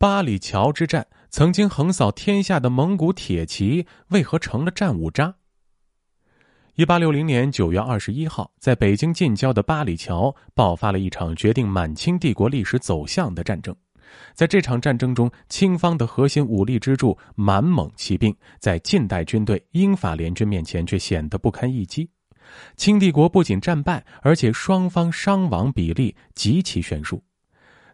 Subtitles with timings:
[0.00, 5.34] 八里桥之战，曾经横扫天下的蒙古铁骑为何成了战五渣？
[6.74, 13.76] 一八六零年九月二十一号，在北京近郊的八里桥爆发了一场决定满清帝国历史走向的战争。
[14.32, 22.08] 在这场战争中，清方的核心武力支柱满蒙骑兵，在近代军队英法联军面前却显得不堪一击。
[22.74, 27.22] 清帝国不仅战败，而且双方伤亡比例极其悬殊。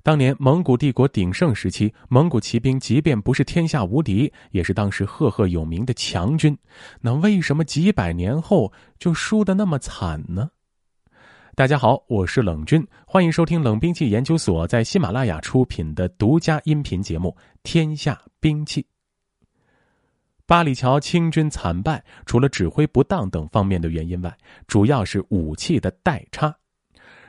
[0.07, 6.57] 当年蒙古帝国鼎盛时期，蒙古骑兵即便不是天下无敌，也是当时赫赫有名的强军。
[7.01, 10.49] 那为什么几百年后就输得那么惨呢？
[11.57, 18.81] 大家好，我是冷军，欢迎收听冷兵器研究所在喜马拉雅出品的独家音频节目《天下兵器》。
[20.47, 24.33] 八里桥清军惨败，除了指挥不当等方面的原因外，
[24.69, 26.57] 主要是武器的代差。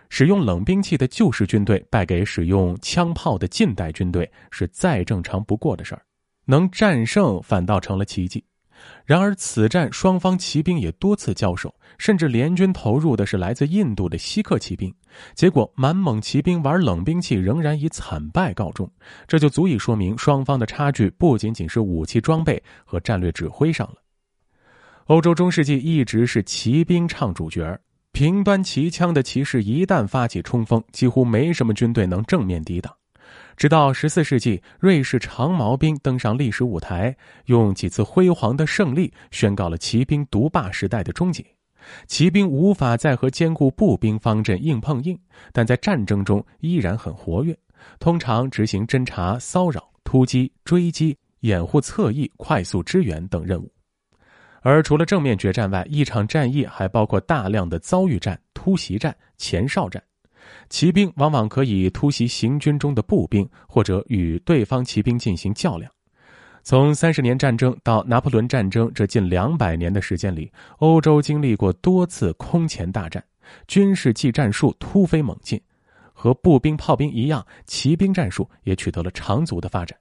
[0.10, 6.02] 使用冷兵器的旧式军队败给使用枪炮的近代军队是再正常不过的事儿，
[6.46, 8.44] 能战胜反倒成了奇迹。
[9.06, 14.94] 然而此战双方骑兵也多次交手，甚至联军投入的是来自印度的锡克骑兵，
[15.34, 18.88] 结果满蒙骑兵玩冷兵器仍然以惨败告终。
[19.28, 23.96] 这就足以说明双方的差距不仅仅是武器装备和战略指挥上了。
[25.06, 27.82] 欧洲中世纪一直是骑兵唱主角儿。
[28.18, 32.92] 平端骑枪的骑士一旦发起冲锋，几乎没什么军队能正面抵挡。
[33.56, 41.46] 直到十四世纪，瑞士长矛兵登上历史舞台，用几次辉煌的胜利宣告了骑兵独霸时代的终结。
[42.08, 45.16] 骑兵无法再和坚固步兵方阵硬碰硬，
[45.54, 47.56] 但在战争中依然很活跃，
[48.00, 53.72] 通常执行侦察、骚扰、突击、追击、掩护侧翼、快速支援等任务。
[54.70, 60.04] 而除了正面决战外，一场战役还包括大量的遭遇战、突袭战、前哨战。
[60.68, 65.90] 骑兵往往可以突袭行军中的步兵，或者与对方骑兵进行较量。
[66.64, 73.24] 从三十年战争到拿破仑战争这近两百年的时间里，欧洲经历过多次空前大战，
[73.70, 75.58] 军事技战术突飞猛进。
[76.12, 79.98] 和步兵、炮兵一样，骑兵战术也取得了长足的发展。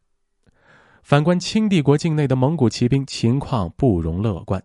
[1.06, 4.60] 反观清帝国境内的蒙古骑兵，情况不容乐观。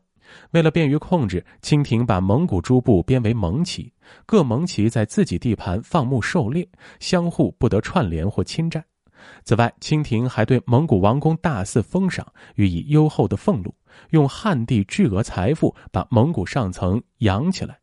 [0.54, 3.94] 为了便于控制，清廷把蒙古诸部编为蒙骑，
[4.26, 6.68] 各蒙骑在自己地盘放牧狩猎，
[7.00, 8.84] 相互不得串联或侵占。
[9.44, 12.26] 此外，清廷还对蒙古王公大肆封赏，
[12.56, 13.76] 予以优厚的俸禄，
[14.10, 17.78] 用汉地巨额财富把蒙古上层养起来。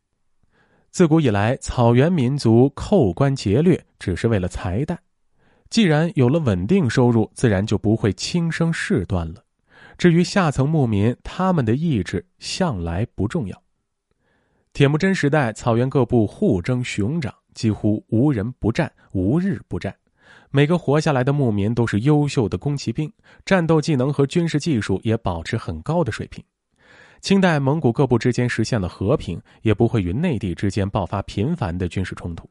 [0.91, 4.99] 自古以来，草原民族扣关劫掠，只是为了财蛋。
[5.69, 9.43] 既然有了稳定收入，自然就不会轻生事端了。
[9.97, 13.61] 至于下层牧民，他们的意志向来不重要。
[14.73, 19.95] 铁木真时代，草原各部互争熊掌，几乎无人不战，无日不战。
[20.51, 23.11] 每个活下来的牧民都是优秀的弓骑兵，
[23.45, 26.43] 战斗技能和军事技术也保持很高的水平。
[27.21, 32.49] 清代蒙古各部之间实现了和平，也不会与内地之间爆发频繁的军事冲突。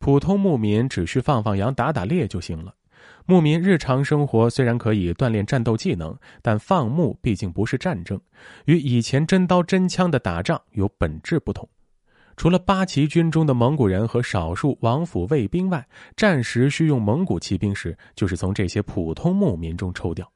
[0.00, 2.74] 普通牧民只需放放羊、打打猎就行了。
[3.26, 8.18] 牧民日常生活虽然可以锻炼战斗技能，但放牧毕竟不是战争，
[8.64, 11.68] 与以前真刀真枪的打仗有本质不同。
[12.34, 15.86] 除了八旗军中的蒙古人和少数王府卫兵外，
[16.16, 20.26] 战时需用蒙古骑兵时，就是从这些普通牧民中抽调。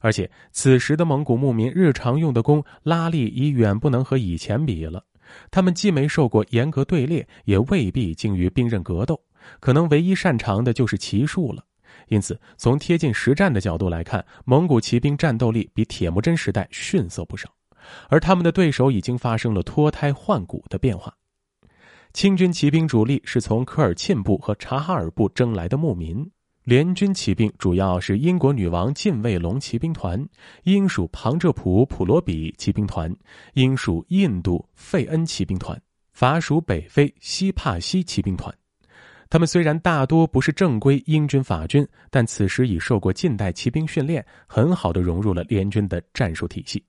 [0.00, 5.04] 而且此时的蒙古牧民日常用的弓拉力已远不能和以前比了。
[5.50, 9.20] 他们既没受过严格队列，也未必精于兵刃格斗，
[9.60, 11.64] 可能唯一擅长的就是骑术了。
[12.08, 17.48] 因此，从贴近实战的角度来看，蒙古骑兵战斗力比铁木真时代逊色不少，
[18.08, 21.14] 而他们的对手已经发生了脱胎换骨的变化。
[22.12, 26.30] 清军骑兵主力是从科尔沁部和察哈尔部征来的牧民。
[26.68, 30.22] 联军骑兵主要是英国女王禁卫龙骑兵团、
[30.64, 33.10] 英属庞浙普普罗比骑兵团、
[33.54, 35.80] 英属印度费恩骑兵团、
[36.12, 38.54] 法属北非西帕西骑兵团。
[39.30, 46.84] 他们虽然大多不是正规英军法军，但此时已受过近代骑兵训练，很好的融入了联军的战术体系。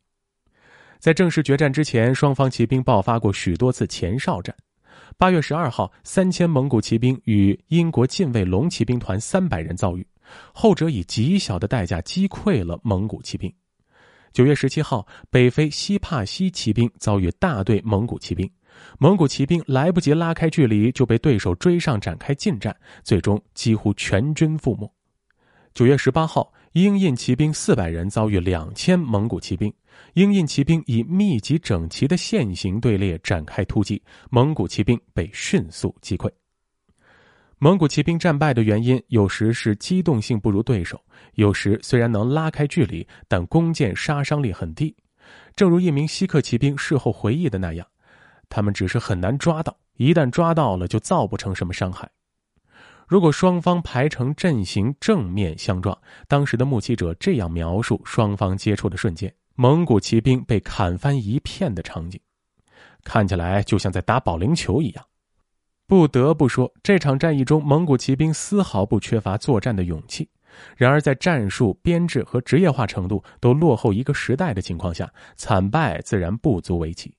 [1.00, 4.54] 在正式决战之前，双方骑兵爆发过许多次前哨战。
[5.18, 10.06] 八月十二号，三千蒙古骑兵与英国禁卫龙骑兵团三百人遭遇，
[10.54, 13.54] 后者以极小的代价击溃了蒙古骑兵。
[14.32, 18.50] 九月十七号，北非西帕西骑兵遭遇大队蒙古骑兵，
[19.00, 24.90] 蒙古骑兵来不及拉开距离，就被对手追上展开近战，最终几乎全军覆没。
[25.74, 26.52] 九月十八号。
[26.74, 29.74] 英印骑兵四百人遭遇两千蒙古骑兵，
[30.13, 34.00] 英印骑兵以密集整齐的线形队列展开突击，
[34.30, 36.30] 蒙古骑兵被迅速击溃。
[37.57, 41.01] 蒙古骑兵战败的原因，有时是机动性不如对手，
[41.33, 44.95] 有时虽然能拉开距离，但弓箭杀伤力很低。
[45.56, 47.86] 正如一名锡克骑兵事后回忆的那样，
[48.48, 52.07] 他们只是很难抓到，一旦抓到了，就造不成什么伤害。
[53.10, 55.98] 如果双方排成阵型正面相撞，
[56.28, 62.22] 当时的目击者这样描述双方接触的瞬间：蒙古骑兵被砍翻一片的场景，
[63.04, 65.04] 看起来就像在打保龄球一样。
[65.88, 70.30] 不得不说，这场战役中，蒙古骑兵丝毫不缺乏作战的勇气。
[70.78, 77.16] 然而，在战术编制和职业化程度都落后一个时代的情况下，惨败自然不足为奇。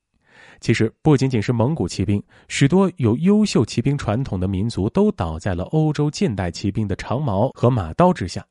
[0.61, 8.45] 其实，不仅仅是蒙古骑兵，许多有优秀骑兵传统的民族都倒在了欧洲近代骑兵的长矛和马刀之下。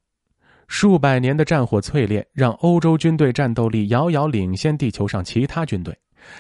[0.68, 5.96] 数百年的战火淬炼，让欧洲军队战斗力遥遥领先地球上其他军队。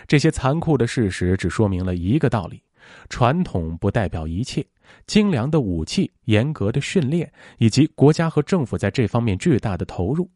[0.07, 2.61] 这些残酷的事实只说明了一个道理。
[3.07, 4.65] 传统不代表一切，
[5.05, 10.29] 精良的武器、严格的训练，以及国家和政府在这方面巨大的投入。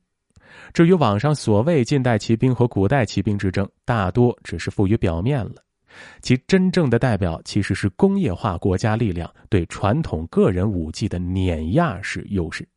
[0.73, 5.55] 至于网上所谓近代骑兵和古代骑兵之争，大多只是浮于表面了，
[6.21, 12.67] 其真正的代表其实是工业化国家力量对传统个人武技的碾压式优势。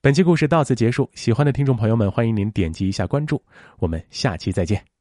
[0.00, 3.40] 本期故事到此结束，喜欢的听众朋友们，欢迎您点击一下关注，
[3.78, 4.91] 我们下期再见。